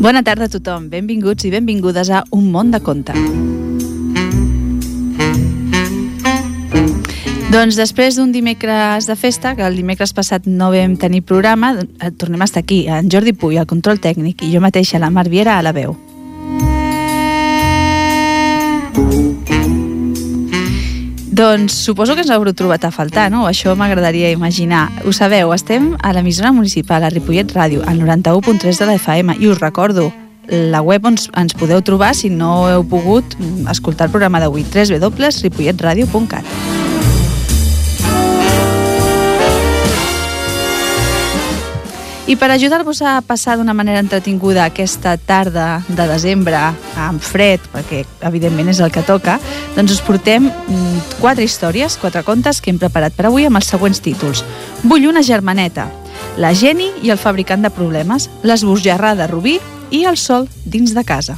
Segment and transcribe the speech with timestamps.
[0.00, 3.12] Bona tarda a tothom, benvinguts i benvingudes a Un món de conte.
[7.50, 12.12] Doncs després d'un dimecres de festa, que el dimecres passat no vam tenir programa, eh,
[12.16, 15.28] tornem a estar aquí, en Jordi Puy, al control tècnic, i jo mateixa, la Mar
[15.28, 15.98] Viera, a la veu.
[21.30, 23.44] Doncs suposo que ens haureu trobat a faltar, no?
[23.46, 24.88] Això m'agradaria imaginar.
[25.06, 29.46] Ho sabeu, estem a l'emissora municipal, a Ripollet Ràdio, al 91.3 de la FM, i
[29.46, 30.10] us recordo,
[30.50, 33.38] la web on ens podeu trobar si no heu pogut
[33.70, 36.79] escoltar el programa d'avui, www.ripolletradio.cat.
[42.30, 46.60] I per ajudar-vos a passar d'una manera entretinguda aquesta tarda de desembre
[46.94, 49.34] amb fred, perquè evidentment és el que toca,
[49.74, 53.72] doncs us portem mm, quatre històries, quatre contes que hem preparat per avui amb els
[53.74, 54.44] següents títols.
[54.84, 55.88] Vull una germaneta,
[56.38, 59.56] la Geni i el fabricant de problemes, l'esbojarrà de Rubí
[59.90, 61.34] i el sol dins de casa.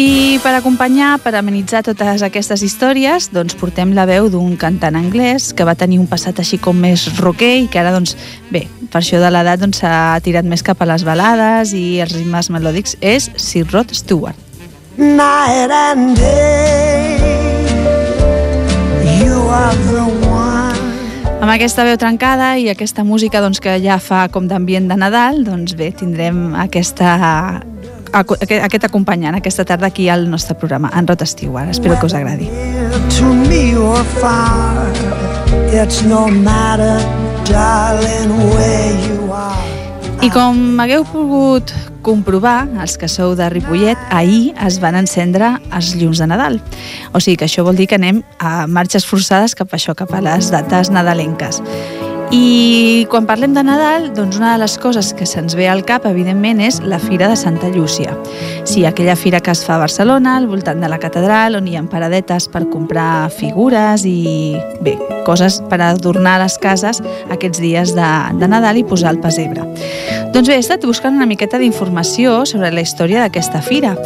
[0.00, 5.50] I per acompanyar, per amenitzar totes aquestes històries, doncs portem la veu d'un cantant anglès
[5.52, 8.14] que va tenir un passat així com més rocker i que ara, doncs,
[8.48, 12.00] bé, per això de l'edat doncs, s'ha doncs, tirat més cap a les balades i
[12.00, 14.38] els ritmes melòdics, és Sir Rod Stewart.
[14.96, 17.20] Night and day
[19.20, 20.88] You are the one
[21.40, 25.40] amb aquesta veu trencada i aquesta música doncs, que ja fa com d'ambient de Nadal,
[25.46, 27.14] doncs bé, tindrem aquesta
[28.12, 31.70] aquest acompanyant aquesta tarda aquí al nostre programa, en Rot Stewart.
[31.70, 32.48] Espero que us agradi.
[33.18, 34.88] To me or far,
[35.72, 36.98] it's no matter,
[37.44, 39.70] darling, where you are.
[40.20, 41.72] I com hagueu pogut
[42.04, 46.60] comprovar, els que sou de Ripollet, ahir es van encendre els llums de Nadal.
[47.12, 50.12] O sigui que això vol dir que anem a marxes forçades cap a això, cap
[50.12, 51.62] a les dates nadalenques.
[52.30, 56.04] I quan parlem de Nadal, doncs una de les coses que se'ns ve al cap,
[56.06, 58.14] evidentment, és la Fira de Santa Llúcia.
[58.62, 61.74] Sí, aquella fira que es fa a Barcelona, al voltant de la catedral, on hi
[61.74, 64.94] ha paradetes per comprar figures i, bé,
[65.26, 67.02] coses per adornar les cases
[67.34, 69.66] aquests dies de, de Nadal i posar el pesebre.
[70.30, 73.96] Doncs bé, he estat buscant una miqueta d'informació sobre la història d'aquesta fira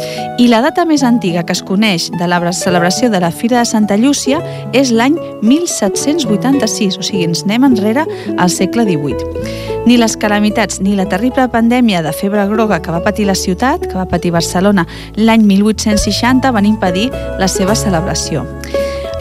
[0.41, 3.69] i la data més antiga que es coneix de la celebració de la Fira de
[3.69, 4.39] Santa Llúcia
[4.73, 8.07] és l'any 1786, o sigui, ens anem enrere
[8.41, 9.85] al segle XVIII.
[9.85, 13.85] Ni les calamitats ni la terrible pandèmia de febre groga que va patir la ciutat,
[13.85, 18.47] que va patir Barcelona l'any 1860, van impedir la seva celebració.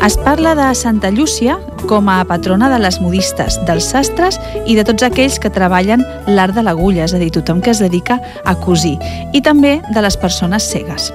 [0.03, 4.85] Es parla de Santa Llúcia com a patrona de les modistes, dels sastres i de
[4.85, 8.57] tots aquells que treballen l'art de l'agulla, és a dir, tothom que es dedica a
[8.57, 8.97] cosir,
[9.33, 11.13] i també de les persones cegues.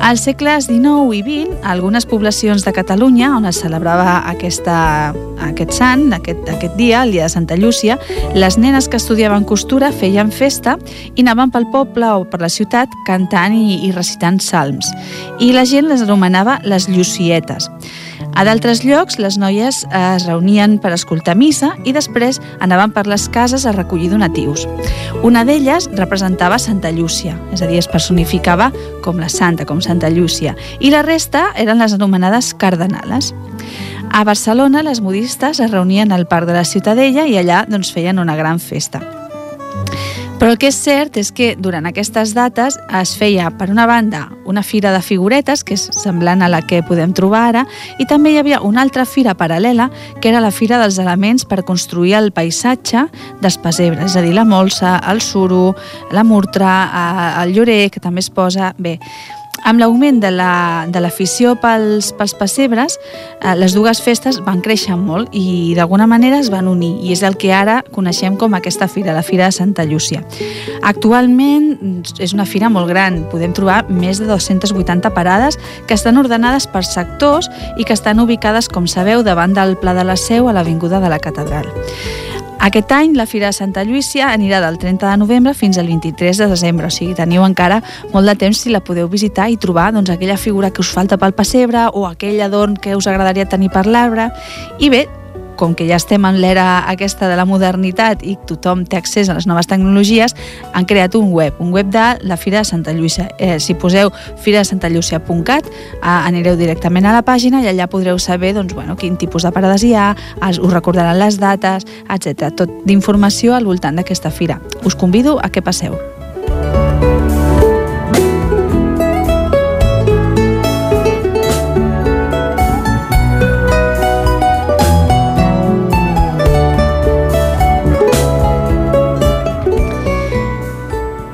[0.00, 5.12] Als segles XIX i XX, algunes poblacions de Catalunya, on es celebrava aquesta,
[5.44, 7.98] aquest sant, aquest, aquest dia, el dia de Santa Llúcia,
[8.34, 10.78] les nenes que estudiaven costura feien festa
[11.14, 14.88] i anaven pel poble o per la ciutat cantant i, i recitant salms.
[15.38, 17.68] I la gent les anomenava les llucietes.
[18.34, 23.28] A d'altres llocs, les noies es reunien per escoltar missa i després anaven per les
[23.28, 24.66] cases a recollir donatius.
[25.26, 28.70] Una d'elles representava Santa Llúcia, és a dir, es personificava
[29.04, 33.34] com la santa, com Santa Llúcia, i la resta eren les anomenades cardenales.
[34.10, 38.18] A Barcelona, les modistes es reunien al Parc de la Ciutadella i allà doncs, feien
[38.18, 39.19] una gran festa.
[40.40, 44.22] Però el que és cert és que durant aquestes dates es feia, per una banda,
[44.48, 47.66] una fira de figuretes, que és semblant a la que podem trobar ara,
[48.00, 51.60] i també hi havia una altra fira paral·lela, que era la fira dels elements per
[51.68, 53.04] construir el paisatge
[53.42, 55.74] d'Espesebre, és a dir, la molsa, el suro,
[56.16, 58.72] la murtra, eh, el llorer, que també es posa...
[58.80, 58.96] Bé,
[59.64, 62.98] amb l'augment de l'afició la, pels, pels pessebres,
[63.40, 67.22] eh, les dues festes van créixer molt i d'alguna manera es van unir i és
[67.26, 70.24] el que ara coneixem com aquesta fira, la Fira de Santa Llúcia.
[70.82, 76.66] Actualment és una fira molt gran, podem trobar més de 280 parades que estan ordenades
[76.70, 80.56] per sectors i que estan ubicades, com sabeu, davant del Pla de la Seu a
[80.56, 81.68] l'Avinguda de la Catedral.
[82.60, 86.42] Aquest any la Fira de Santa Lluïcia anirà del 30 de novembre fins al 23
[86.42, 87.78] de desembre, o sigui, teniu encara
[88.12, 91.16] molt de temps si la podeu visitar i trobar doncs, aquella figura que us falta
[91.16, 94.28] pel pessebre o aquell adorn que us agradaria tenir per l'arbre.
[94.78, 95.06] I bé,
[95.60, 99.36] com que ja estem en l'era aquesta de la modernitat i tothom té accés a
[99.36, 100.34] les noves tecnologies,
[100.72, 103.28] han creat un web, un web de la Fira de Santa Lluïsa.
[103.38, 104.08] Eh, si poseu
[104.40, 109.44] firadesantallúcia.cat eh, anireu directament a la pàgina i allà podreu saber doncs, bueno, quin tipus
[109.44, 110.14] de parades hi ha,
[110.48, 112.48] us recordaran les dates, etc.
[112.56, 114.60] Tot d'informació al voltant d'aquesta fira.
[114.84, 115.98] Us convido a que passeu.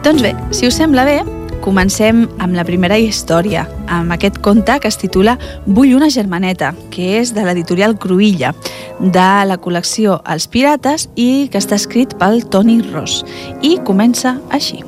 [0.07, 1.17] Doncs bé, si us sembla bé,
[1.65, 5.33] comencem amb la primera història, amb aquest conte que es titula
[5.67, 8.53] Vull una germaneta, que és de l'editorial Cruïlla,
[9.01, 13.25] de la col·lecció Els Pirates i que està escrit pel Toni Ross.
[13.67, 14.79] I comença així.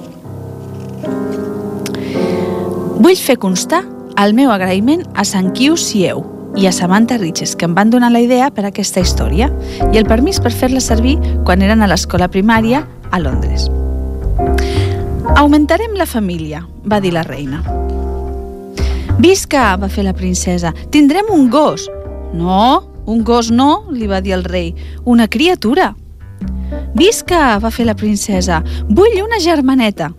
[3.02, 3.82] Vull fer constar
[4.22, 6.22] el meu agraïment a Sant Quiu Sieu
[6.54, 9.50] i a Samantha Riches, que em van donar la idea per a aquesta història
[9.90, 13.66] i el permís per fer-la servir quan eren a l'escola primària a Londres.
[15.38, 17.60] Augmentarem la família, va dir la reina.
[19.22, 21.84] Visca, va fer la princesa, tindrem un gos.
[22.34, 24.72] No, un gos no, li va dir el rei,
[25.06, 25.92] una criatura.
[26.98, 30.10] Visca, va fer la princesa, vull una germaneta.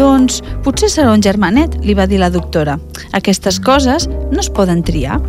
[0.00, 2.80] Doncs potser serà un germanet, li va dir la doctora.
[3.12, 5.20] Aquestes coses no es poden triar.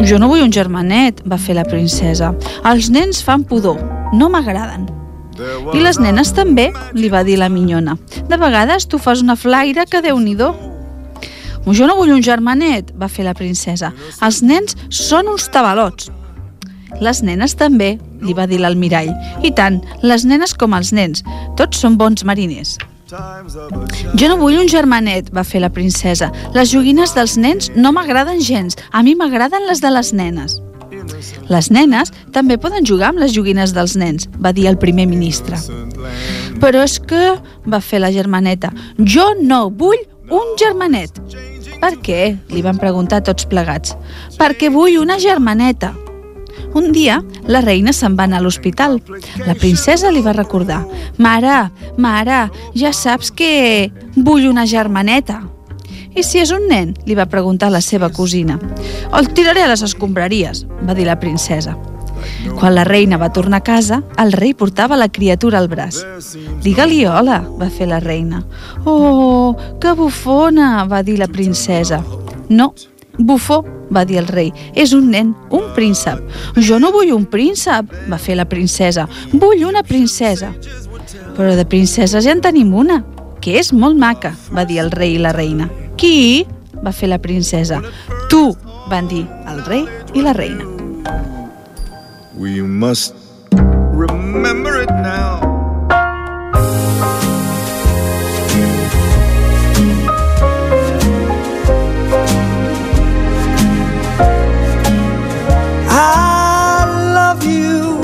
[0.00, 2.32] Jo no vull un germanet, va fer la princesa.
[2.64, 3.84] Els nens fan pudor,
[4.16, 4.95] no m'agraden.
[5.74, 7.96] I les nenes també, li va dir la minyona.
[8.28, 10.36] De vegades tu fas una flaire que déu nhi
[11.66, 13.92] Jo no vull un germanet, va fer la princesa.
[14.22, 16.12] Els nens són uns tabalots.
[17.02, 19.10] Les nenes també, li va dir l'almirall.
[19.42, 21.24] I tant, les nenes com els nens.
[21.56, 22.76] Tots són bons mariners.
[24.14, 26.32] Jo no vull un germanet, va fer la princesa.
[26.54, 28.78] Les joguines dels nens no m'agraden gens.
[28.90, 30.60] A mi m'agraden les de les nenes.
[31.52, 35.58] Les nenes també poden jugar amb les joguines dels nens, va dir el primer ministre.
[36.60, 37.36] Però és que,
[37.66, 41.20] va fer la germaneta, jo no vull un germanet.
[41.80, 42.36] Per què?
[42.50, 43.94] li van preguntar tots plegats.
[44.38, 45.92] Perquè vull una germaneta.
[46.76, 48.98] Un dia, la reina se'n va anar a l'hospital.
[49.46, 50.82] La princesa li va recordar.
[51.16, 55.42] Mare, mare, ja saps que vull una germaneta.
[56.16, 56.94] I si és un nen?
[57.04, 58.56] li va preguntar la seva cosina.
[59.12, 61.76] El tiraré a les escombraries, va dir la princesa.
[62.56, 66.00] Quan la reina va tornar a casa, el rei portava la criatura al braç.
[66.64, 68.42] Digue-li hola, va fer la reina.
[68.84, 72.00] Oh, que bufona, va dir la princesa.
[72.48, 72.72] No,
[73.18, 73.62] bufó,
[73.92, 74.52] va dir el rei.
[74.74, 76.24] És un nen, un príncep.
[76.56, 79.04] Jo no vull un príncep, va fer la princesa.
[79.34, 80.54] Vull una princesa.
[81.36, 83.02] Però de princeses ja en tenim una,
[83.44, 85.68] que és molt maca, va dir el rei i la reina.
[85.96, 86.46] Qui?
[86.82, 87.80] va fer la princesa.
[88.30, 88.42] Tu,
[88.90, 90.64] van dir el rei i la reina.
[92.36, 93.14] We must
[93.52, 95.40] remember it now.
[105.88, 106.84] I
[107.16, 108.02] love you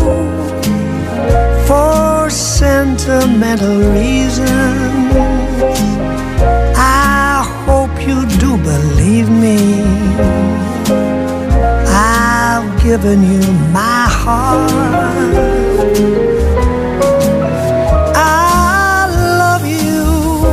[1.66, 4.91] for sentimental reasons
[9.24, 9.82] believe me.
[11.88, 13.40] I've given you
[13.72, 14.70] my heart.
[18.14, 19.06] I
[19.38, 20.46] love you,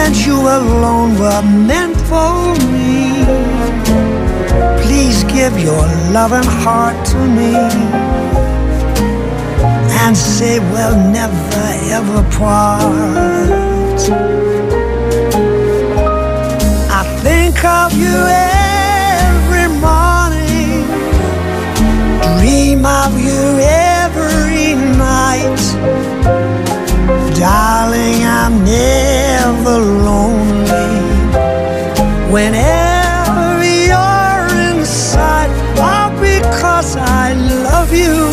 [0.00, 3.24] and you alone were meant for me.
[4.82, 7.54] Please give your loving heart to me.
[10.02, 14.39] And say we'll never ever part
[17.90, 20.86] of you every morning,
[22.38, 25.58] dream of you every night.
[27.38, 30.90] Darling, I'm never lonely
[32.30, 35.50] whenever you're inside.
[35.78, 37.32] All because I
[37.64, 38.30] love you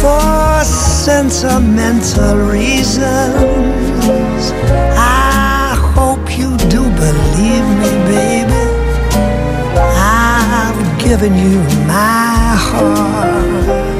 [0.00, 3.81] for sentimental reasons.
[11.12, 13.92] Given you my heart.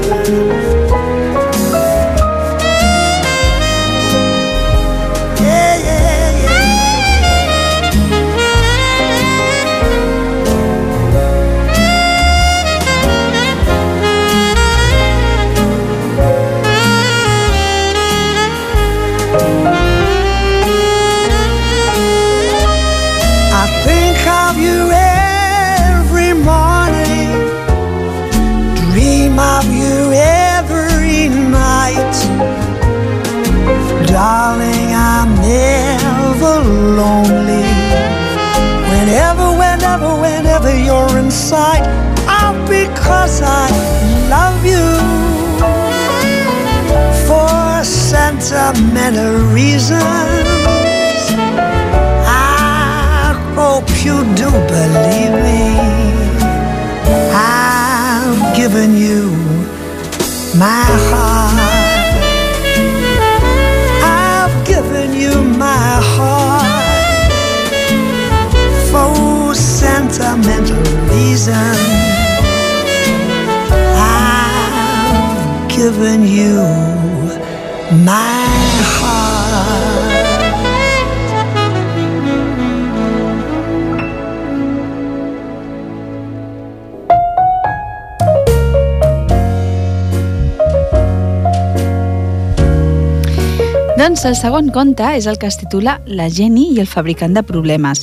[94.13, 97.41] Doncs el segon conte és el que es titula La Jenny i el fabricant de
[97.49, 98.03] problemes.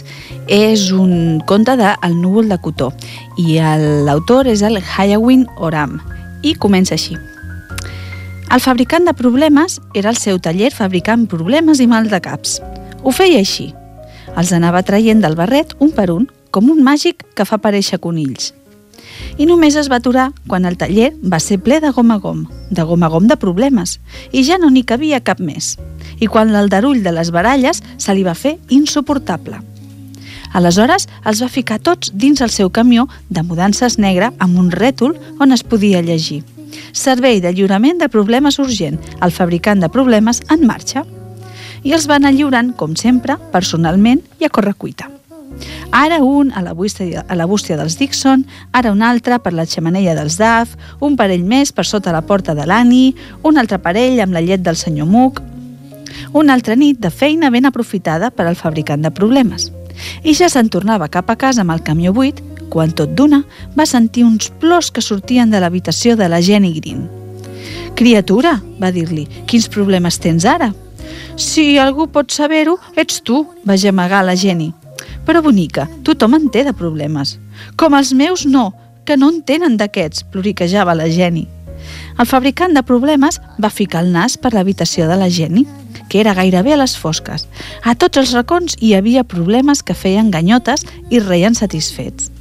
[0.49, 2.87] És un conte de El núvol de cotó
[3.37, 3.59] i
[4.07, 5.99] l'autor és el Hayawin Oram
[6.41, 7.13] i comença així.
[8.49, 12.57] El fabricant de problemes era el seu taller fabricant problemes i mal de caps.
[13.03, 13.69] Ho feia així.
[14.33, 18.55] Els anava traient del barret un per un, com un màgic que fa aparèixer conills
[19.39, 22.43] i només es va aturar quan el taller va ser ple de gom a gom,
[22.69, 23.97] de gom a gom de problemes,
[24.35, 25.77] i ja no n'hi cabia cap més.
[26.19, 29.61] I quan l'aldarull de les baralles se li va fer insuportable.
[30.51, 35.15] Aleshores els va ficar tots dins el seu camió de mudances negre amb un rètol
[35.39, 36.41] on es podia llegir.
[36.91, 41.05] Servei de lliurament de problemes urgent, el fabricant de problemes en marxa.
[41.83, 45.18] I els va anar lliurant, com sempre, personalment i a correcuita.
[45.91, 49.65] Ara un a la bústia, a la bústia dels Dixon, ara un altre per la
[49.65, 54.21] xemeneia dels Duff, un parell més per sota la porta de l'Annie, un altre parell
[54.21, 55.41] amb la llet del senyor Mook,
[56.33, 59.71] una altra nit de feina ben aprofitada per al fabricant de problemes.
[60.23, 62.39] I ja se'n tornava cap a casa amb el camió buit
[62.69, 63.41] quan tot d'una
[63.75, 67.07] va sentir uns plors que sortien de l'habitació de la Jenny Green.
[67.97, 70.71] «Criatura», va dir-li, «quins problemes tens ara?»
[71.35, 74.71] «Si algú pot saber-ho, ets tu», va gemegar la Jenny.
[75.29, 77.35] Però, bonica, tothom en té de problemes.
[77.77, 78.71] Com els meus, no,
[79.05, 81.43] que no en tenen d'aquests, ploriquejava la Jenny.
[82.17, 85.67] El fabricant de problemes va ficar el nas per l'habitació de la Jenny,
[86.09, 87.45] que era gairebé a les fosques.
[87.85, 92.31] A tots els racons hi havia problemes que feien ganyotes i reien satisfets.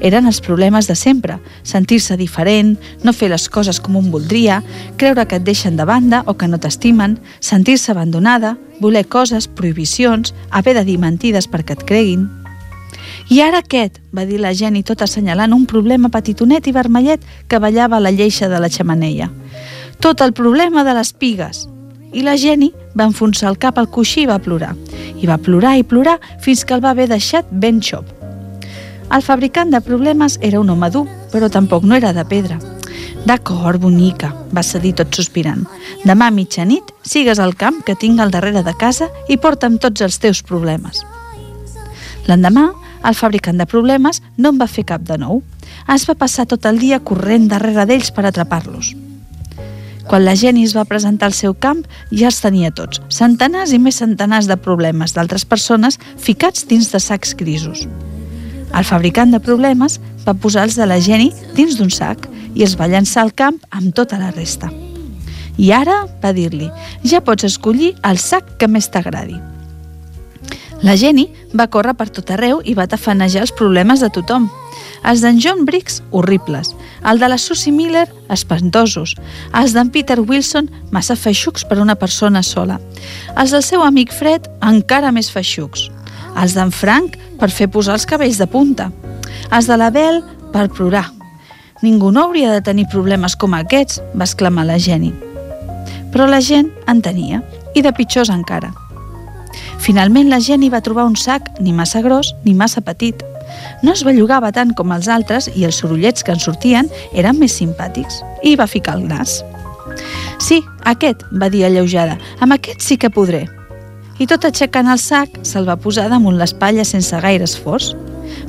[0.00, 4.62] Eren els problemes de sempre, sentir-se diferent, no fer les coses com un voldria,
[4.96, 10.34] creure que et deixen de banda o que no t'estimen, sentir-se abandonada, voler coses, prohibicions,
[10.50, 12.28] haver de dir mentides perquè et creguin.
[13.28, 17.60] I ara aquest, va dir la Jenny tot assenyalant un problema petitonet i vermellet que
[17.60, 19.28] ballava a la lleixa de la xamaneia.
[20.00, 21.66] Tot el problema de les pigues.
[22.16, 24.72] I la Jenny va enfonsar el cap al coixí i va plorar.
[25.20, 28.17] I va plorar i plorar fins que el va haver deixat ben xop.
[29.08, 32.58] El fabricant de problemes era un home dur, però tampoc no era de pedra.
[33.24, 35.64] D'acord, bonica, va cedir tot sospirant.
[36.04, 40.04] Demà a mitjanit sigues al camp que tinc al darrere de casa i porta'm tots
[40.04, 41.00] els teus problemes.
[42.28, 42.68] L'endemà,
[43.08, 45.42] el fabricant de problemes no en va fer cap de nou.
[45.88, 48.92] Es va passar tot el dia corrent darrere d'ells per atrapar-los.
[50.08, 53.80] Quan la Jenny es va presentar al seu camp, ja els tenia tots, centenars i
[53.80, 57.84] més centenars de problemes d'altres persones ficats dins de sacs grisos.
[58.76, 62.76] El fabricant de problemes va posar els de la Jenny dins d'un sac i es
[62.78, 64.70] va llançar al camp amb tota la resta.
[65.58, 66.68] I ara, va dir-li,
[67.02, 69.38] ja pots escollir el sac que més t'agradi.
[70.86, 71.26] La Jenny
[71.58, 74.46] va córrer per tot arreu i va tafanejar els problemes de tothom.
[75.02, 76.70] Els d'en John Briggs, horribles.
[77.02, 79.16] El de la Susie Miller, espantosos.
[79.58, 82.78] Els d'en Peter Wilson, massa feixucs per una persona sola.
[83.34, 85.88] Els del seu amic Fred, encara més feixucs
[86.38, 88.90] els d'en Frank per fer posar els cabells de punta,
[89.52, 90.20] els de la Bel
[90.52, 91.06] per plorar.
[91.82, 95.12] Ningú no hauria de tenir problemes com aquests, va exclamar la Jenny.
[96.12, 97.42] Però la gent en tenia,
[97.74, 98.72] i de pitjors encara.
[99.78, 103.22] Finalment la Jenny va trobar un sac ni massa gros ni massa petit.
[103.82, 107.54] No es bellugava tant com els altres i els sorollets que en sortien eren més
[107.60, 108.22] simpàtics.
[108.42, 109.38] I va ficar el nas.
[110.42, 113.46] Sí, aquest, va dir alleujada, amb aquest sí que podré
[114.18, 117.92] i tot aixecant el sac se'l va posar damunt l'espatlla sense gaire esforç.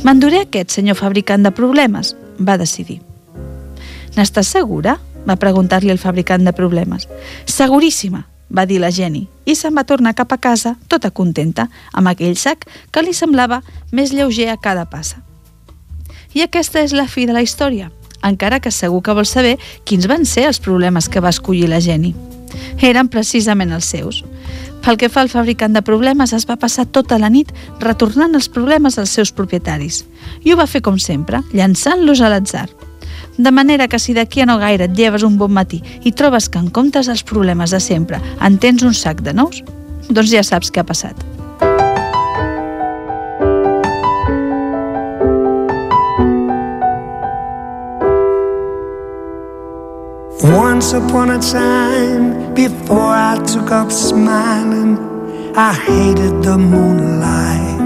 [0.04, 3.00] «M'enduré aquest, senyor fabricant de problemes», va decidir.
[4.18, 4.98] «N'estàs segura?»,
[5.28, 7.08] va preguntar-li el fabricant de problemes.
[7.46, 12.10] «Seguríssima», va dir la Jenny, i se'n va tornar cap a casa, tota contenta, amb
[12.10, 13.62] aquell sac que li semblava
[13.92, 15.22] més lleuger a cada passa.
[16.34, 17.92] I aquesta és la fi de la història,
[18.26, 21.80] encara que segur que vols saber quins van ser els problemes que va escollir la
[21.82, 22.16] Jenny.
[22.82, 24.24] Eren precisament els seus.
[24.90, 28.48] Pel que fa al fabricant de problemes, es va passar tota la nit retornant els
[28.50, 30.00] problemes als seus propietaris.
[30.42, 32.66] I ho va fer com sempre, llançant-los a l'atzar.
[33.38, 36.50] De manera que si d'aquí a no gaire et lleves un bon matí i trobes
[36.50, 39.62] que en comptes dels problemes de sempre en tens un sac de nous,
[40.10, 41.39] doncs ja saps què ha passat.
[50.80, 54.98] Once upon a time, before I took up smiling,
[55.54, 57.80] I hated the moonlight.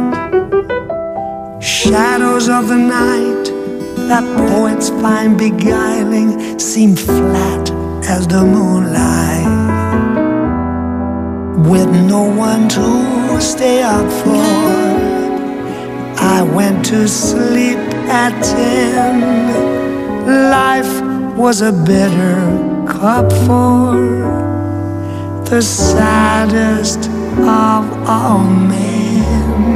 [1.59, 3.45] Shadows of the night
[4.09, 7.71] that poets find beguiling seem flat
[8.07, 9.47] as the moonlight
[11.67, 14.45] with no one to stay up for.
[16.21, 19.15] I went to sleep at ten.
[20.51, 21.01] Life
[21.35, 22.72] was a bitter
[23.03, 23.99] cup for
[25.49, 29.73] the saddest of all men.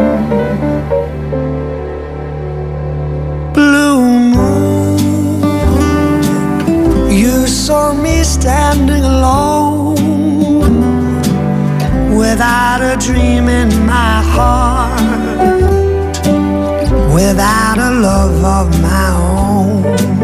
[3.53, 3.99] Blue
[4.33, 4.97] moon,
[7.11, 9.97] you saw me standing alone
[12.17, 15.01] without a dream in my heart,
[17.13, 20.16] without a love of my own.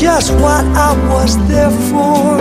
[0.00, 2.38] Just what I was there for.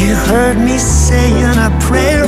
[0.00, 2.23] You heard me saying a prayer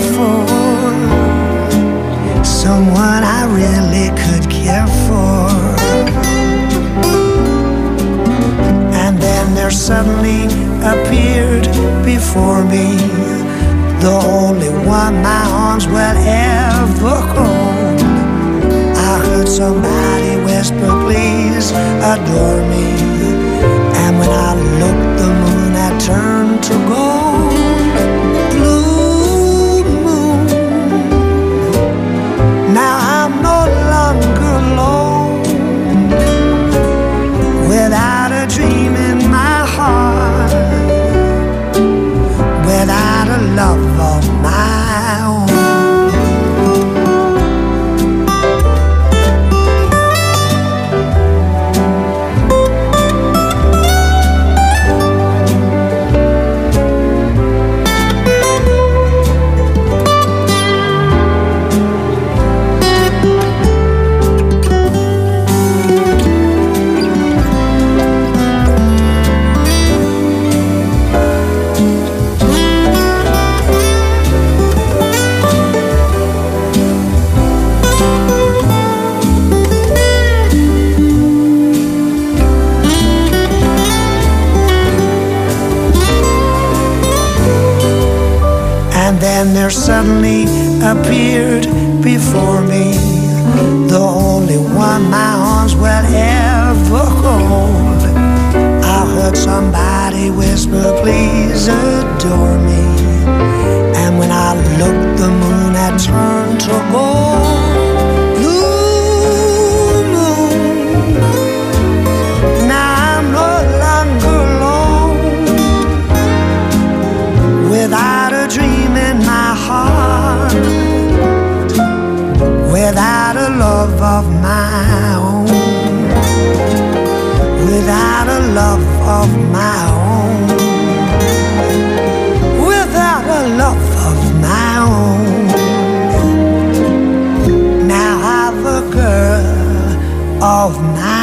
[140.47, 141.16] of my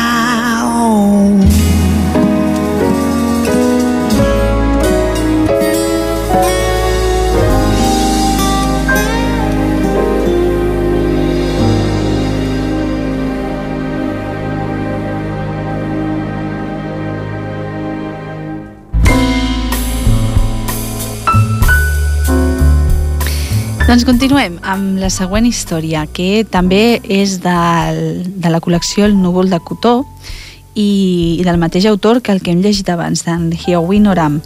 [23.94, 29.52] Doncs continuem amb la següent història, que també és del, de la col·lecció El núvol
[29.52, 29.92] de cotó
[30.74, 34.40] i, i del mateix autor que el que hem llegit abans, d'en Hiowin Oram.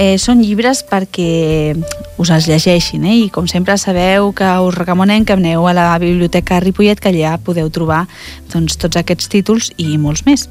[0.00, 1.76] Eh, són llibres perquè
[2.16, 3.18] us els llegeixin, eh?
[3.26, 7.36] i com sempre sabeu que us recomanem que aneu a la Biblioteca Ripollet, que allà
[7.36, 8.06] podeu trobar
[8.54, 10.48] doncs, tots aquests títols i molts més.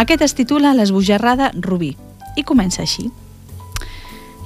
[0.00, 1.92] Aquest es titula L'esbojarrada Rubí,
[2.40, 3.10] i comença així.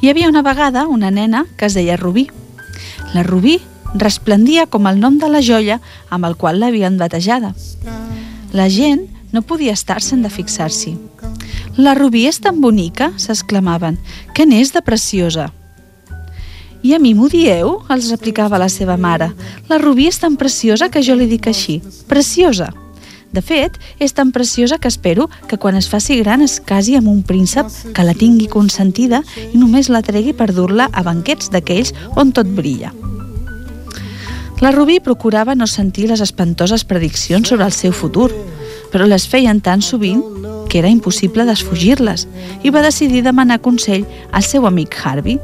[0.03, 2.27] Hi havia una vegada una nena que es deia Rubí,
[3.15, 3.59] la Rubí
[3.95, 5.81] resplendia com el nom de la joia
[6.15, 7.55] amb el qual l'havien batejada.
[8.53, 10.97] La gent no podia estar-se'n de fixar-s'hi.
[11.77, 13.99] La Rubí és tan bonica, s'exclamaven,
[14.35, 15.51] que n'és de preciosa.
[16.83, 17.81] I a mi m'ho dieu?
[17.91, 19.33] els replicava la seva mare.
[19.69, 22.71] La Rubí és tan preciosa que jo li dic així, preciosa.
[23.31, 27.09] De fet, és tan preciosa que espero que quan es faci gran es casi amb
[27.09, 31.95] un príncep que la tingui consentida i només la tregui per dur-la a banquets d'aquells
[32.19, 32.91] on tot brilla.
[34.61, 38.29] La Rubí procurava no sentir les espantoses prediccions sobre el seu futur,
[38.91, 40.21] però les feien tan sovint
[40.69, 42.27] que era impossible desfugir-les
[42.67, 45.39] i va decidir demanar consell al seu amic Harvey.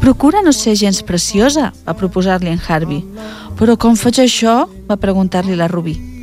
[0.00, 3.04] Procura no ser gens preciosa, va proposar-li en Harvey.
[3.60, 4.64] Però com faig això?
[4.88, 6.13] va preguntar-li la Rubí.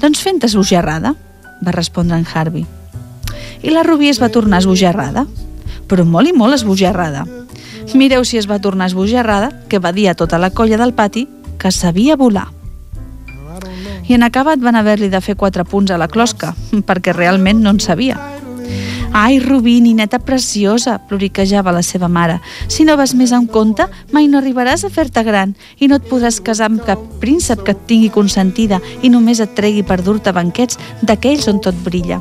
[0.00, 1.14] Doncs fent esbojarrada,
[1.60, 2.64] va respondre en Harvey.
[3.62, 5.26] I la Rubí es va tornar esbojarrada,
[5.88, 7.26] però molt i molt esbojarrada.
[7.94, 11.26] Mireu si es va tornar esbojarrada, que va dir a tota la colla del pati
[11.58, 12.48] que sabia volar.
[14.08, 16.54] I en acabat van haver-li de fer quatre punts a la closca,
[16.88, 18.16] perquè realment no en sabia.
[19.12, 22.38] Ai, Rubí, nineta preciosa, ploriquejava la seva mare.
[22.70, 26.06] Si no vas més en compte, mai no arribaràs a fer-te gran i no et
[26.06, 30.30] podràs casar amb cap príncep que et tingui consentida i només et tregui per dur-te
[30.30, 32.20] banquets d'aquells on tot brilla.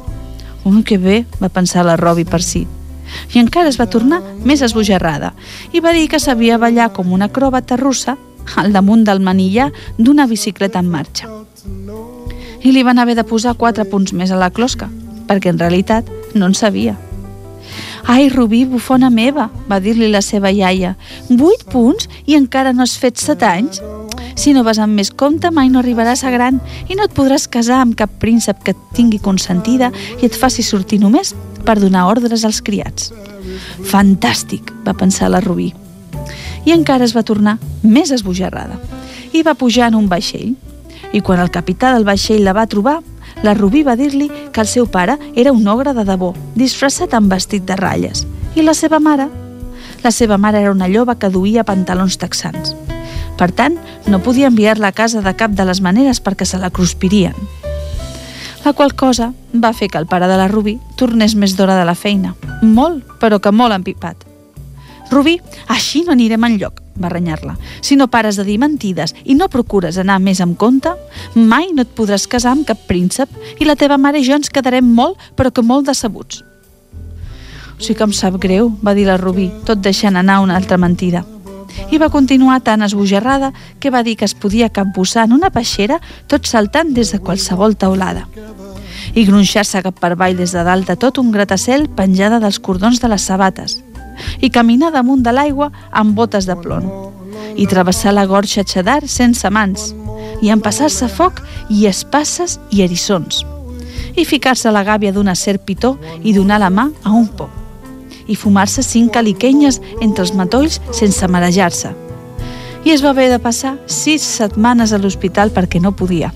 [0.65, 2.65] Ui, que bé, va pensar la Robi per si.
[3.35, 5.35] I encara es va tornar més esbojarrada
[5.73, 8.17] i va dir que sabia ballar com una acròbata russa
[8.57, 11.29] al damunt del manillar d'una bicicleta en marxa.
[12.65, 14.89] I li van haver de posar quatre punts més a la closca,
[15.29, 16.97] perquè en realitat no en sabia.
[18.09, 20.95] Ai, Rubí, bufona meva, va dir-li la seva iaia.
[21.29, 23.83] Vuit punts i encara no has fet set anys?
[24.39, 27.45] Si no vas amb més compte, mai no arribaràs a gran i no et podràs
[27.51, 31.35] casar amb cap príncep que et tingui consentida i et faci sortir només
[31.67, 33.11] per donar ordres als criats.
[33.91, 35.73] Fantàstic, va pensar la Rubí.
[36.65, 38.79] I encara es va tornar més esbojarrada.
[39.33, 40.55] I va pujar en un vaixell.
[41.13, 42.99] I quan el capità del vaixell la va trobar,
[43.43, 47.31] la Rubí va dir-li que el seu pare era un ogre de debò, disfressat amb
[47.31, 48.25] vestit de ratlles.
[48.55, 49.29] I la seva mare?
[50.03, 52.75] La seva mare era una lloba que duia pantalons texans.
[53.39, 56.69] Per tant, no podia enviar-la a casa de cap de les maneres perquè se la
[56.69, 57.35] cruspirien.
[58.65, 61.85] La qual cosa va fer que el pare de la Rubí tornés més d'hora de
[61.87, 62.35] la feina.
[62.61, 64.27] Molt, però que molt empipat.
[65.09, 65.39] Rubí,
[65.71, 67.55] així no anirem enlloc, va renyar-la.
[67.81, 70.93] Si no pares de dir mentides i no procures anar més amb compte,
[71.35, 74.51] mai no et podràs casar amb cap príncep i la teva mare i jo ens
[74.53, 76.43] quedarem molt, però que molt decebuts.
[77.79, 81.23] Sí que em sap greu, va dir la Rubí, tot deixant anar una altra mentida.
[81.93, 86.01] I va continuar tan esbojarrada que va dir que es podia capbussar en una peixera
[86.27, 88.27] tot saltant des de qualsevol taulada
[89.15, 92.99] i gronxar-se cap per avall des de dalt de tot un gratacel penjada dels cordons
[93.01, 93.79] de les sabates
[94.41, 96.89] i caminar damunt de l'aigua amb botes de plom
[97.55, 99.93] i travessar la gorxa xedar sense mans
[100.41, 103.43] i empassar-se foc i espasses i erissons
[104.15, 107.59] i ficar-se a la gàbia d'una serp pitó i donar la mà a un pop
[108.29, 111.91] i fumar-se cinc caliquenyes entre els matolls sense marejar-se.
[112.85, 116.29] I es va haver de passar sis setmanes a l'hospital perquè no podia.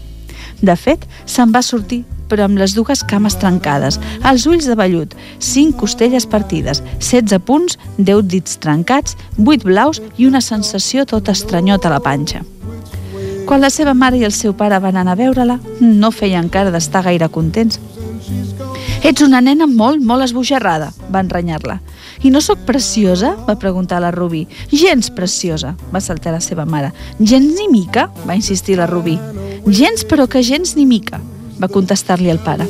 [0.62, 5.12] De fet, se'n va sortir però amb les dues cames trencades, els ulls de vellut,
[5.38, 11.92] 5 costelles partides, 16 punts, 10 dits trencats, 8 blaus i una sensació tot estranyota
[11.92, 12.42] a la panxa.
[13.46, 16.72] Quan la seva mare i el seu pare van anar a veure-la, no feien cara
[16.74, 17.78] d'estar gaire contents.
[19.04, 21.82] Ets una nena molt, molt esbojarrada, van renyar-la.
[22.24, 23.36] I no sóc preciosa?
[23.46, 24.48] va preguntar la Rubí.
[24.72, 26.94] Gens preciosa, va saltar la seva mare.
[27.20, 28.08] Gens ni mica?
[28.26, 29.20] va insistir la Rubí.
[29.68, 31.22] Gens, però que gens ni mica
[31.62, 32.68] va contestar-li el pare.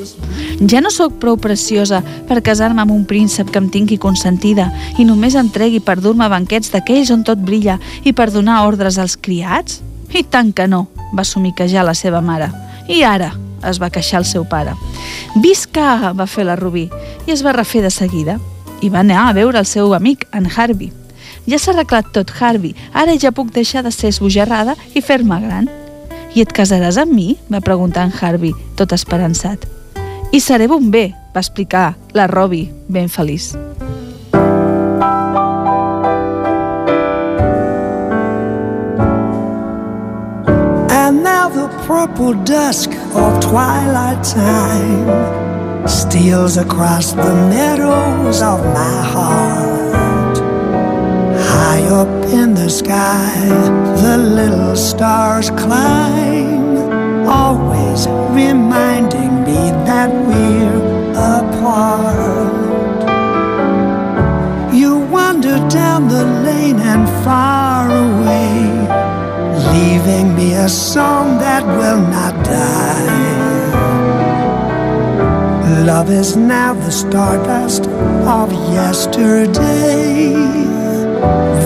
[0.70, 5.06] Ja no sóc prou preciosa per casar-me amb un príncep que em tingui consentida i
[5.06, 9.18] només em tregui per dur-me banquets d'aquells on tot brilla i per donar ordres als
[9.18, 9.82] criats?
[10.14, 12.52] I tant que no, va somiquejar la seva mare.
[12.88, 13.34] I ara?
[13.64, 14.74] es va queixar el seu pare.
[15.40, 16.12] Visca!
[16.12, 16.90] va fer la Rubí
[17.26, 18.40] i es va refer de seguida.
[18.84, 20.92] I va anar a veure el seu amic, en Harvey.
[21.48, 22.76] Ja s'ha arreglat tot, Harvey.
[22.94, 25.70] Ara ja puc deixar de ser esbojarrada i fer-me gran.
[26.34, 27.36] I et casaràs amb mi?
[27.50, 29.68] va preguntar en Harvey, tot esperançat.
[30.34, 33.54] I seré bomber, va explicar la Robbie, ben feliç.
[40.90, 45.54] And now the purple dusk of twilight time
[45.88, 50.38] steals across the meadows of my heart.
[51.38, 53.32] High up in the sky,
[54.02, 56.23] the little stars climb,
[57.34, 58.08] always
[58.42, 60.80] reminding me that we're
[61.36, 62.54] apart.
[64.80, 68.52] You wander down the lane and far away,
[69.74, 73.24] leaving me a song that will not die.
[75.90, 77.88] Love is now the stardust
[78.40, 78.48] of
[78.80, 80.34] yesterday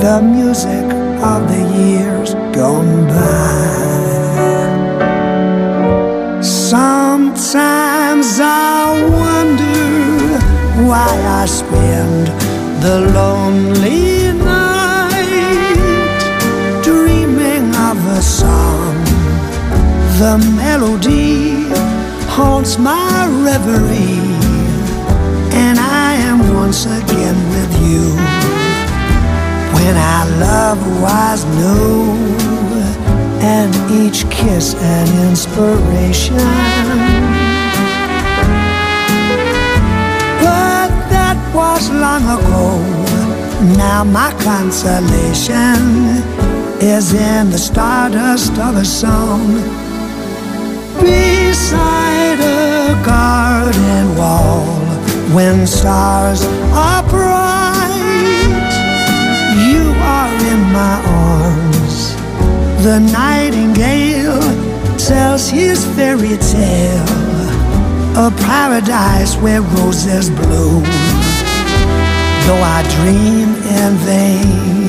[0.01, 0.87] the music
[1.33, 3.86] of the years gone by.
[6.69, 8.91] Sometimes I
[9.23, 10.35] wonder
[10.85, 12.27] why I spend
[12.83, 15.21] the lonely night
[16.83, 18.95] dreaming of a song.
[20.19, 21.69] The melody
[22.35, 24.19] haunts my reverie,
[25.55, 28.11] and I am once again with you
[29.73, 32.76] when our love was new
[33.55, 36.47] and each kiss an inspiration.
[40.45, 42.67] But that was long ago.
[43.77, 45.79] Now my consolation
[46.95, 49.45] is in the stardust of a song
[50.99, 54.65] beside a garden wall
[55.35, 56.41] when stars
[56.85, 58.71] are bright.
[59.69, 59.83] You
[60.15, 61.66] are in my arms.
[62.83, 64.39] The nightingale
[64.97, 67.05] tells his fairy tale,
[68.15, 70.83] a paradise where roses bloom.
[72.45, 73.49] Though I dream
[73.81, 74.87] in vain,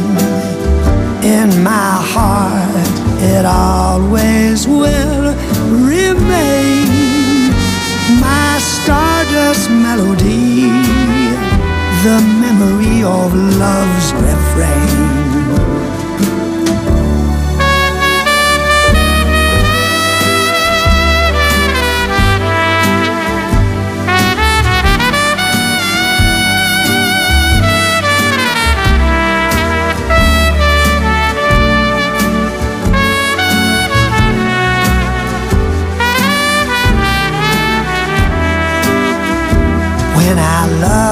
[1.24, 5.35] in my heart it always will
[5.85, 6.87] remain
[8.20, 10.68] my stardust melody,
[12.05, 15.28] the memory of love's refrain.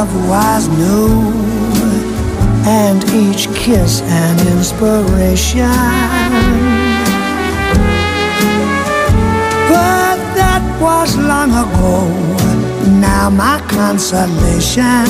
[0.07, 1.33] Love was new
[2.67, 5.69] and each kiss an inspiration.
[9.69, 12.09] But that was long ago.
[13.01, 15.07] Now my consolation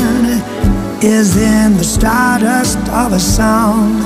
[1.03, 4.01] is in the stardust of a song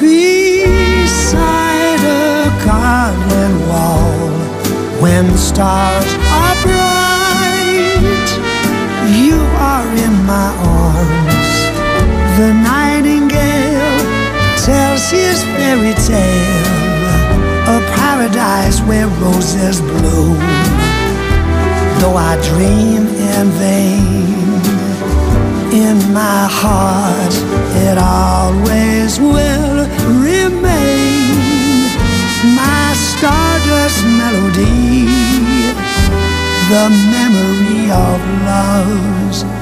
[0.00, 4.30] beside a garden wall
[5.00, 6.99] when stars are bright.
[10.04, 10.48] In my
[10.80, 11.56] arms.
[12.38, 13.98] The nightingale
[14.64, 17.06] tells his fairy tale,
[17.76, 20.38] a paradise where roses bloom.
[22.00, 24.60] Though I dream in vain,
[25.84, 27.34] in my heart
[27.86, 29.78] it always will
[30.28, 31.30] remain.
[32.62, 35.40] My stardust melody
[36.70, 39.59] the memory of love's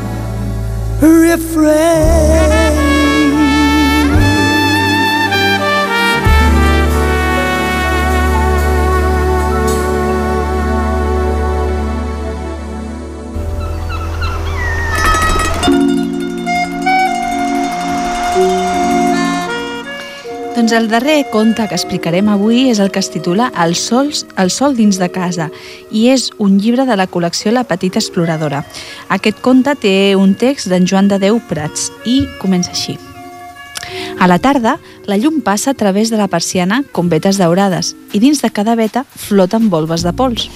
[1.01, 2.88] refrain.
[20.59, 24.09] Doncs el darrer conte que explicarem avui és el que es titula El sol,
[24.43, 25.45] el sol dins de casa
[25.95, 28.65] i és un llibre de la col·lecció La Petita Exploradora.
[29.07, 32.97] Aquest conte té un text d'en Joan de Déu Prats i comença així.
[34.19, 34.75] A la tarda,
[35.07, 38.75] la llum passa a través de la persiana com vetes daurades i dins de cada
[38.75, 40.51] veta floten volves de pols.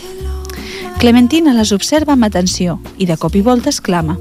[0.98, 4.18] Clementina les observa amb atenció i de cop i volta exclama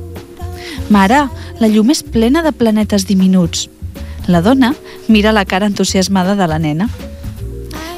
[0.93, 1.25] «Mare,
[1.57, 3.71] la llum és plena de planetes diminuts.
[4.27, 4.75] La dona
[5.07, 6.89] mira la cara entusiasmada de la nena.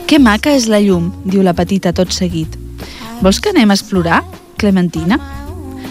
[0.07, 2.55] Que maca és la llum, diu la petita tot seguit.
[3.21, 4.23] Vols que anem a explorar,
[4.57, 5.19] Clementina?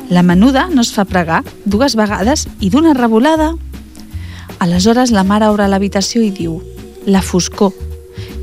[0.09, 3.53] La menuda no es fa pregar dues vegades i d'una revolada.
[4.59, 6.61] Aleshores la mare obre l'habitació i diu
[7.05, 7.73] La foscor.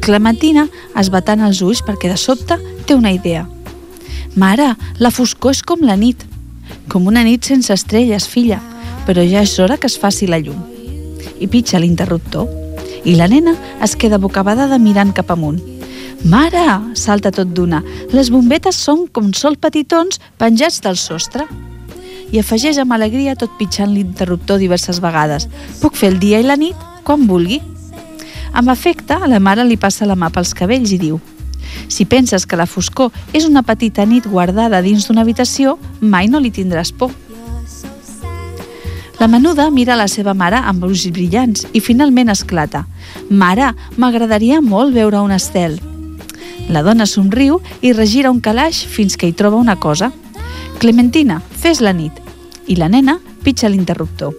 [0.01, 0.67] Clementina
[0.99, 3.47] es batant els ulls perquè de sobte té una idea.
[4.35, 6.25] Mare, la foscor és com la nit.
[6.89, 8.59] Com una nit sense estrelles, filla,
[9.07, 10.68] però ja és hora que es faci la llum
[11.39, 12.47] i pitja l'interruptor.
[13.05, 15.59] I la nena es queda bocabadada mirant cap amunt.
[16.25, 16.65] Mare!
[16.99, 17.81] salta tot d'una.
[18.11, 21.47] Les bombetes són com sol petitons penjats del sostre.
[22.29, 25.47] I afegeix amb alegria tot pitjant l'interruptor diverses vegades.
[25.81, 27.61] Puc fer el dia i la nit quan vulgui.
[28.53, 31.19] Amb efecte, la mare li passa la mà pels cabells i diu
[31.87, 36.41] si penses que la foscor és una petita nit guardada dins d'una habitació, mai no
[36.41, 37.13] li tindràs por.
[39.19, 42.85] La menuda mira la seva mare amb ulls brillants i finalment esclata.
[43.29, 45.75] Mare, m'agradaria molt veure un estel.
[46.71, 50.13] La dona somriu i regira un calaix fins que hi troba una cosa.
[50.79, 52.15] Clementina, fes la nit.
[52.71, 54.31] I la nena pitja l'interruptor.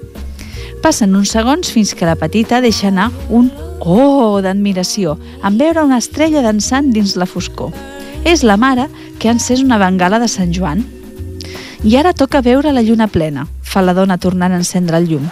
[0.81, 5.99] Passen uns segons fins que la petita deixa anar un oh d'admiració en veure una
[6.01, 7.69] estrella dansant dins la foscor.
[8.25, 8.89] És la mare
[9.19, 10.87] que ha encès una bengala de Sant Joan.
[11.83, 15.25] I ara toca veure la lluna plena, fa la dona tornant a encendre el llum.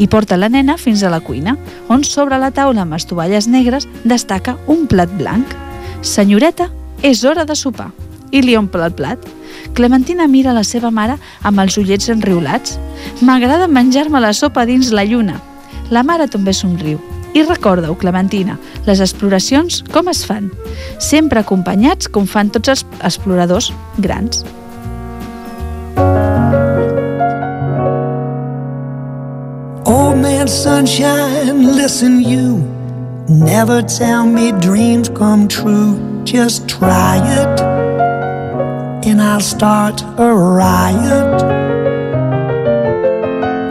[0.00, 1.58] I porta la nena fins a la cuina,
[1.92, 5.52] on sobre la taula amb les tovalles negres destaca un plat blanc.
[6.00, 6.70] Senyoreta,
[7.02, 7.90] és hora de sopar.
[8.32, 9.28] I li omple el plat.
[9.76, 12.78] Clementina mira la seva mare amb els ullets enriolats.
[13.20, 15.36] M'agrada menjar-me la sopa dins la lluna.
[15.92, 16.96] La mare també somriu.
[17.34, 20.48] I recorda-ho, Clementina, les exploracions com es fan?
[20.96, 24.46] Sempre acompanyats com fan tots els exploradors grans.
[30.44, 32.58] Man sunshine, listen you.
[33.30, 37.60] Never tell me dreams come true Just try it.
[39.06, 41.40] And I'll start a riot.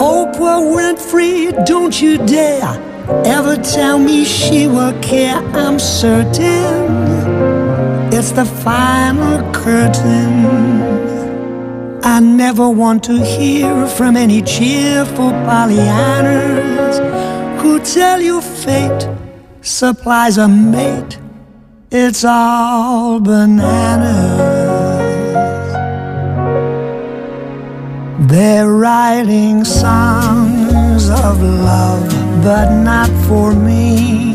[0.01, 2.73] Oprah Winfrey, don't you dare
[3.23, 6.89] Ever tell me she will care I'm certain.
[8.11, 10.92] It's the final curtain
[12.05, 16.99] I never want to hear from any cheerful Pollyannas
[17.61, 19.07] who tell you fate
[19.61, 21.17] supplies a mate.
[21.91, 24.51] It's all bananas.
[28.27, 32.09] They're writing songs of love,
[32.43, 34.33] but not for me.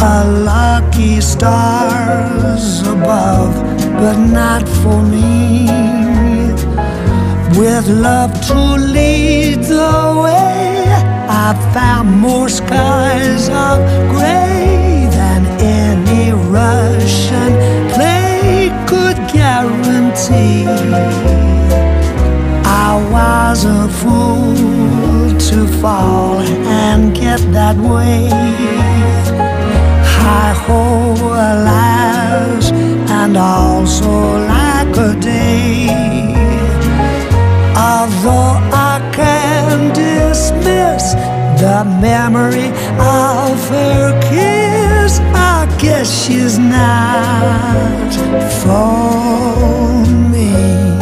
[0.00, 3.52] A lucky stars above,
[3.98, 5.93] but not for me
[7.56, 10.84] with love to lead the way.
[11.28, 13.78] I found more skies of
[14.10, 17.52] gray than any Russian
[17.92, 20.66] play could guarantee.
[22.86, 28.28] I was a fool to fall and get that way.
[30.16, 31.14] Hi ho,
[31.52, 32.72] alas,
[33.20, 34.10] and also
[34.48, 35.43] like a day.
[38.04, 41.14] Although I can dismiss
[41.58, 42.68] the memory
[43.00, 48.12] of her kiss, I guess she's not
[48.60, 50.93] for me.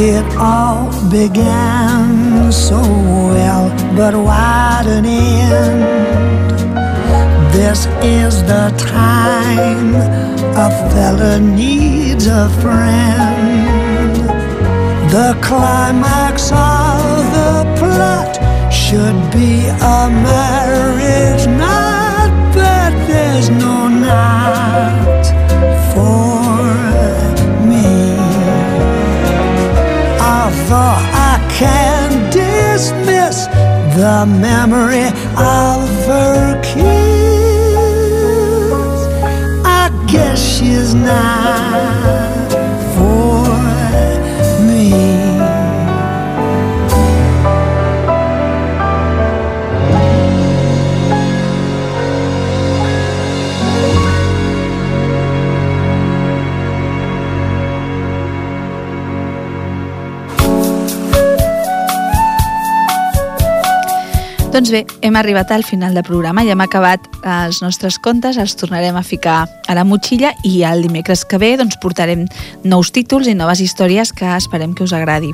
[0.00, 5.82] It all began so well, but what an end?
[7.52, 9.96] This is the time
[10.54, 14.14] a fella needs a friend.
[15.10, 18.38] The climax of the plot
[18.72, 23.87] should be a marriage knot, but there's no
[30.70, 33.46] Although I can dismiss
[33.96, 36.84] the memory of her kiss,
[39.64, 42.37] I guess she's not
[64.58, 68.56] Doncs bé, hem arribat al final del programa i hem acabat els nostres contes, els
[68.58, 72.26] tornarem a ficar a la motxilla i el dimecres que ve doncs, portarem
[72.66, 75.30] nous títols i noves històries que esperem que us agradi.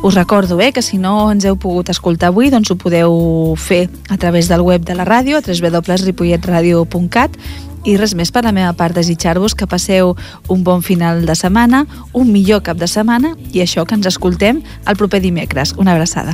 [0.00, 3.92] Us recordo eh, que si no ens heu pogut escoltar avui, doncs ho podeu fer
[4.08, 7.36] a través del web de la ràdio, a www.ripolletradio.cat
[7.84, 10.16] i res més per la meva part, desitjar-vos que passeu
[10.48, 11.84] un bon final de setmana,
[12.16, 15.76] un millor cap de setmana i això que ens escoltem el proper dimecres.
[15.76, 16.32] Una abraçada.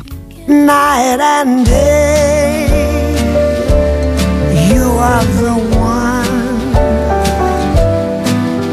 [0.51, 2.66] Night and day.
[4.72, 6.36] You are the one,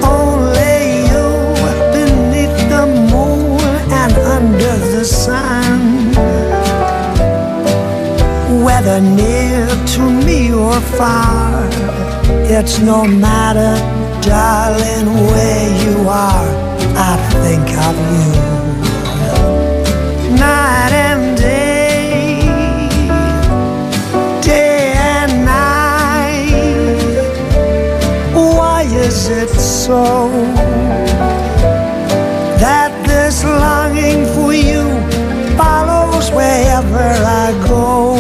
[0.04, 1.28] only you
[1.94, 3.62] beneath the moon
[4.02, 6.14] and under the sun.
[8.64, 11.70] Whether near to me or far,
[12.56, 13.78] it's no matter,
[14.22, 16.48] darling, where you are.
[17.00, 18.58] I think of you
[20.40, 21.07] night
[29.18, 30.30] is it so
[32.64, 34.84] that this longing for you
[35.58, 37.08] follows wherever
[37.44, 38.16] I go?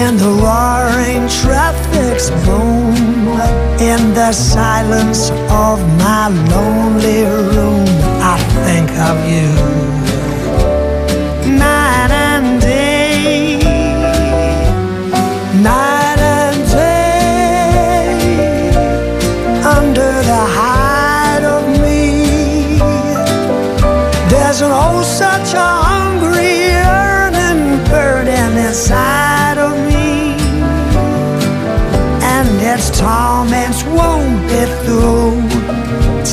[0.00, 2.96] In the roaring traffic's boom,
[3.92, 5.30] in the silence
[5.68, 7.20] of my lonely
[7.54, 7.84] room,
[8.32, 9.63] I think of you.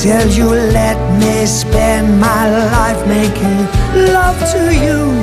[0.02, 3.58] Till you let me spend my life making
[4.12, 5.21] love to you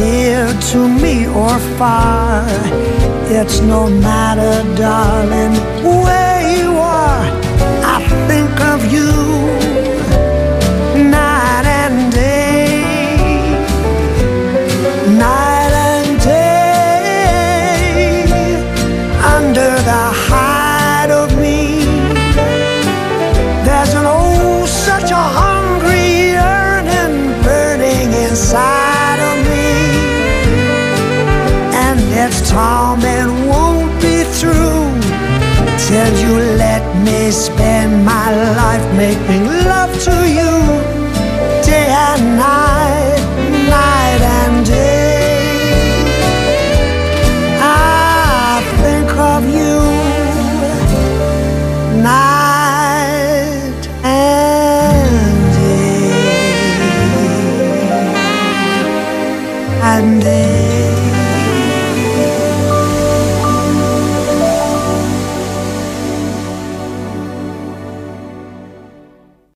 [0.00, 2.44] near to me or far.
[3.28, 5.54] It's no matter, darling,
[6.04, 7.24] where you are.
[7.96, 7.98] I
[8.28, 9.59] think of you
[34.40, 34.88] through
[35.86, 40.79] till you let me spend my life making love to you.